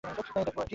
[0.03, 0.69] দেখব আর কী?